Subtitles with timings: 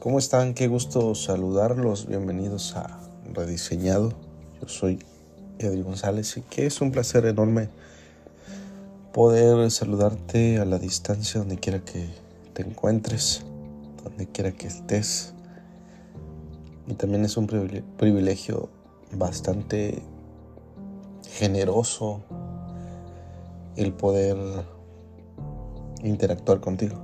[0.00, 0.54] ¿Cómo están?
[0.54, 2.06] Qué gusto saludarlos.
[2.06, 2.98] Bienvenidos a
[3.34, 4.14] Rediseñado.
[4.58, 4.98] Yo soy
[5.58, 7.68] Edri González y que es un placer enorme
[9.12, 12.08] poder saludarte a la distancia donde quiera que
[12.54, 13.42] te encuentres,
[14.02, 15.34] donde quiera que estés.
[16.86, 18.70] Y también es un privilegio
[19.12, 20.00] bastante
[21.28, 22.22] generoso
[23.76, 24.38] el poder
[26.02, 26.96] interactuar contigo.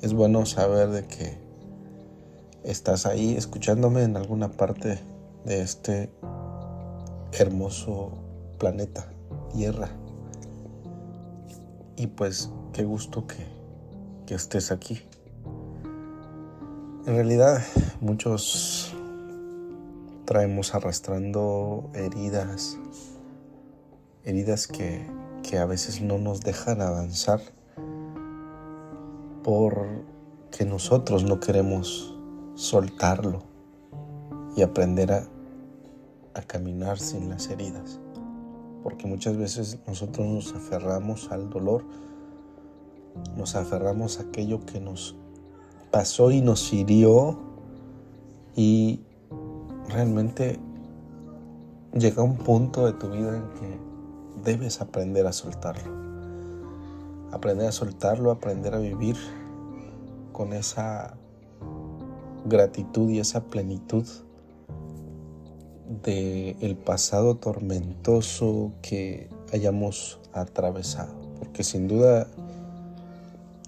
[0.00, 1.41] Es bueno saber de que
[2.64, 5.00] estás ahí escuchándome en alguna parte
[5.44, 6.10] de este
[7.32, 8.12] hermoso
[8.58, 9.06] planeta,
[9.52, 9.88] Tierra.
[11.96, 13.46] Y pues qué gusto que,
[14.26, 15.00] que estés aquí.
[17.06, 17.62] En realidad
[18.00, 18.94] muchos
[20.24, 22.78] traemos arrastrando heridas,
[24.24, 25.04] heridas que,
[25.42, 27.40] que a veces no nos dejan avanzar
[29.42, 32.16] porque nosotros no queremos
[32.54, 33.42] soltarlo
[34.56, 35.24] y aprender a,
[36.34, 38.00] a caminar sin las heridas.
[38.82, 41.84] Porque muchas veces nosotros nos aferramos al dolor,
[43.36, 45.16] nos aferramos a aquello que nos
[45.90, 47.38] pasó y nos hirió
[48.56, 49.00] y
[49.88, 50.58] realmente
[51.94, 53.78] llega un punto de tu vida en que
[54.44, 55.92] debes aprender a soltarlo.
[57.30, 59.16] Aprender a soltarlo, aprender a vivir
[60.32, 61.14] con esa
[62.44, 64.06] gratitud y esa plenitud
[66.02, 72.26] de el pasado tormentoso que hayamos atravesado, porque sin duda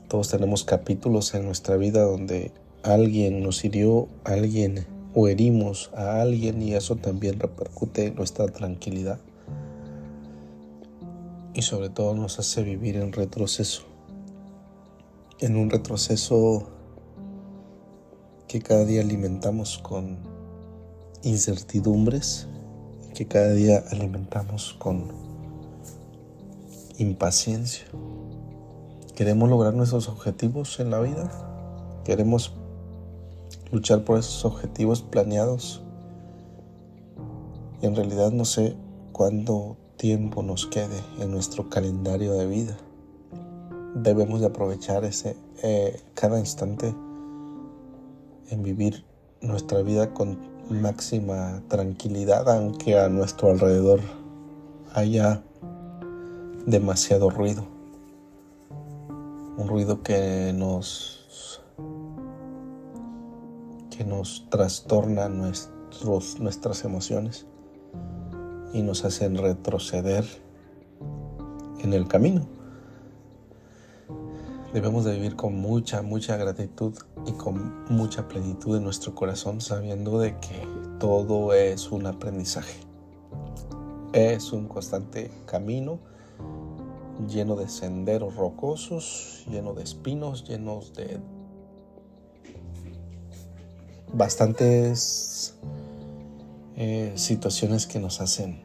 [0.09, 6.63] todos tenemos capítulos en nuestra vida donde alguien nos hirió, alguien o herimos a alguien
[6.63, 9.19] y eso también repercute en nuestra tranquilidad.
[11.55, 13.83] Y sobre todo nos hace vivir en retroceso,
[15.39, 16.69] en un retroceso
[18.55, 20.17] que cada día alimentamos con
[21.25, 22.47] incertidumbres,
[23.13, 25.09] que cada día alimentamos con
[26.99, 27.85] impaciencia.
[29.17, 31.33] Queremos lograr nuestros objetivos en la vida,
[32.05, 32.55] queremos
[33.73, 35.83] luchar por esos objetivos planeados.
[37.83, 38.77] Y en realidad no sé
[39.11, 42.77] cuánto tiempo nos quede en nuestro calendario de vida.
[43.97, 46.95] Debemos de aprovechar ese eh, cada instante
[48.51, 49.05] en vivir
[49.41, 50.39] nuestra vida con
[50.71, 54.01] máxima tranquilidad, aunque a nuestro alrededor
[54.95, 55.43] haya
[56.67, 57.67] demasiado ruido.
[59.57, 61.63] Un ruido que nos
[63.97, 67.47] que nos trastorna nuestros, nuestras emociones
[68.73, 70.25] y nos hacen retroceder
[71.81, 72.45] en el camino.
[74.75, 80.19] Debemos de vivir con mucha, mucha gratitud y con mucha plenitud en nuestro corazón, sabiendo
[80.19, 80.67] de que
[80.99, 82.81] todo es un aprendizaje.
[84.13, 86.01] Es un constante camino
[87.29, 91.21] lleno de senderos rocosos, lleno de espinos, llenos de
[94.13, 95.57] bastantes
[96.75, 98.65] eh, situaciones que nos hacen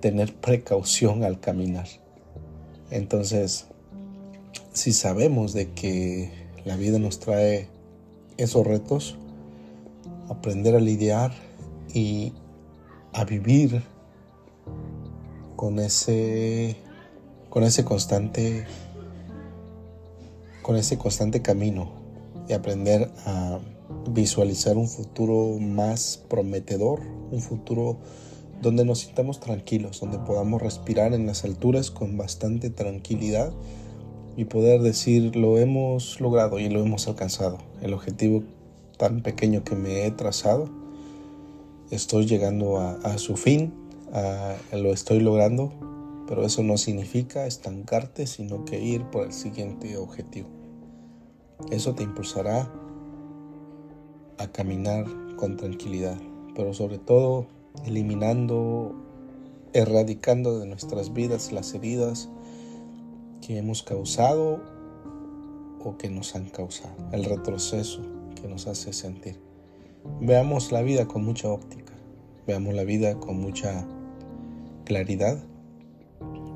[0.00, 1.86] tener precaución al caminar.
[2.90, 3.71] Entonces,
[4.72, 6.30] si sabemos de que
[6.64, 7.68] la vida nos trae
[8.38, 9.16] esos retos,
[10.28, 11.32] aprender a lidiar
[11.92, 12.32] y
[13.12, 13.82] a vivir
[15.56, 16.76] con ese
[17.50, 18.64] con ese constante
[20.62, 21.90] con ese constante camino
[22.48, 23.58] y aprender a
[24.08, 27.00] visualizar un futuro más prometedor,
[27.30, 27.98] un futuro
[28.62, 33.52] donde nos sintamos tranquilos, donde podamos respirar en las alturas con bastante tranquilidad
[34.36, 37.58] y poder decir lo hemos logrado y lo hemos alcanzado.
[37.80, 38.42] El objetivo
[38.96, 40.68] tan pequeño que me he trazado,
[41.90, 43.72] estoy llegando a, su fin,
[44.72, 45.72] lo estoy logrando,
[46.26, 50.48] pero eso no significa estancarte, sino que ir por el siguiente objetivo.
[51.70, 52.72] Eso te impulsará
[54.38, 55.06] a caminar
[55.36, 56.16] con tranquilidad,
[56.54, 57.46] pero sobre todo
[57.86, 58.94] eliminando,
[59.72, 62.28] erradicando de nuestras vidas las heridas,
[63.42, 64.62] que hemos causado
[65.84, 68.00] o que nos han causado, el retroceso
[68.40, 69.38] que nos hace sentir.
[70.20, 71.92] Veamos la vida con mucha óptica,
[72.46, 73.84] veamos la vida con mucha
[74.84, 75.38] claridad,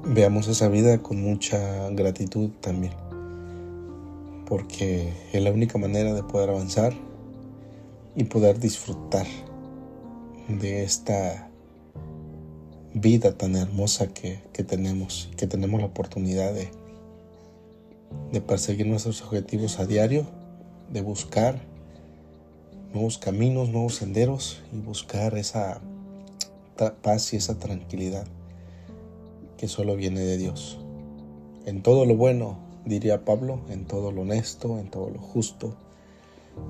[0.05, 2.93] veamos esa vida con mucha gratitud también,
[4.47, 6.94] porque es la única manera de poder avanzar
[8.15, 9.27] y poder disfrutar
[10.49, 11.45] de esta
[12.98, 16.70] vida tan hermosa que, tenemos, que tenemos la oportunidad de,
[18.32, 20.26] de perseguir nuestros objetivos a diario,
[20.90, 21.60] de buscar
[22.94, 25.82] nuevos caminos, nuevos senderos y buscar esa
[27.02, 28.26] paz y esa tranquilidad
[29.58, 30.78] que solo viene de Dios.
[31.66, 32.56] En todo lo bueno,
[32.87, 35.75] diría Pablo, en todo lo honesto, en todo lo justo,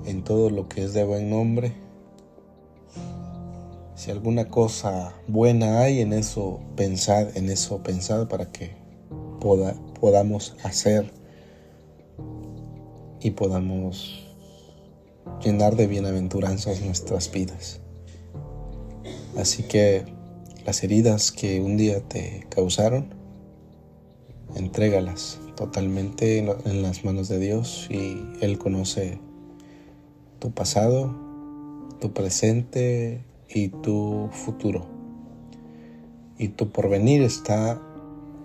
[0.05, 1.86] en todo lo que es de buen nombre.
[3.97, 8.75] Si alguna cosa buena hay en eso, pensad en eso, pensad para que
[9.39, 11.11] podamos hacer
[13.19, 14.23] y podamos
[15.43, 17.79] llenar de bienaventuranzas nuestras vidas.
[19.35, 20.05] Así que
[20.63, 23.15] las heridas que un día te causaron,
[24.55, 29.17] entrégalas totalmente en las manos de Dios y Él conoce
[30.37, 31.15] tu pasado,
[31.99, 34.85] tu presente y tu futuro.
[36.37, 37.81] Y tu porvenir está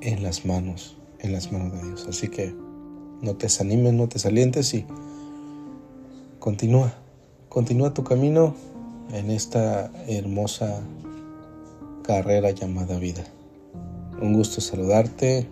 [0.01, 2.07] en las manos, en las manos de Dios.
[2.09, 2.55] Así que
[3.21, 4.85] no te desanimes, no te salientes y
[6.39, 6.93] continúa,
[7.49, 8.55] continúa tu camino
[9.13, 10.81] en esta hermosa
[12.03, 13.25] carrera llamada vida.
[14.21, 15.47] Un gusto saludarte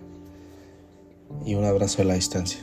[1.45, 2.59] y un abrazo a la distancia.